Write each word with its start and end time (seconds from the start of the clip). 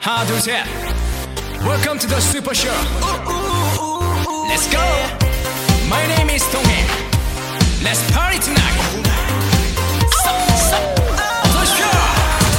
하나 0.00 0.24
둘셋 0.26 0.64
Welcome 1.64 1.98
to 1.98 2.06
the 2.08 2.20
Super 2.20 2.54
Show 2.54 2.74
Let's 4.48 4.68
go 4.70 4.82
My 5.88 6.04
name 6.06 6.30
is 6.34 6.44
동해 6.50 6.86
Let's 7.82 8.02
party 8.12 8.38
tonight 8.40 8.78
어서 10.14 10.76
오십시오 11.60 11.86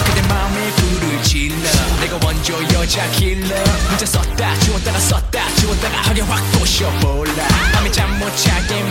그대 0.06 0.22
마음에 0.28 0.70
불을 0.72 1.24
질러 1.24 1.56
내가 2.02 2.20
원조 2.26 2.54
여자 2.74 3.10
킬러 3.12 3.56
문자 3.90 4.06
썼다 4.06 4.60
지웠다가 4.60 5.00
썼다 5.00 5.56
지웠다가 5.56 5.98
하게 6.10 6.22
확 6.22 6.44
부셔볼라 6.54 7.48
밤에 7.74 7.92
잠 7.92 8.16
못 8.20 8.36
자게 8.38 8.82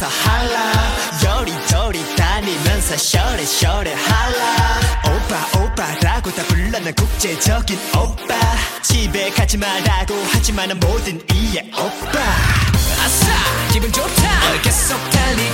가서 0.00 0.06
할라. 0.08 0.72
여리저리 1.22 2.16
다니면서 2.16 2.96
셔레셔레 2.96 3.92
할라. 3.92 4.80
오빠 5.04 5.60
오빠라고 5.60 6.34
다 6.34 6.42
불러 6.44 6.78
난 6.80 6.94
국제적인 6.94 7.78
오빠. 7.94 8.34
집에 8.82 9.28
가지 9.30 9.58
말라고 9.58 10.14
하지만 10.32 10.68
난 10.68 10.80
뭐든 10.80 11.20
이해 11.34 11.70
오빠. 11.74 12.18
아싸 13.04 13.26
기분 13.72 13.92
좋다. 13.92 14.48
오늘 14.48 14.62
계속 14.62 14.98
달릴 15.10 15.49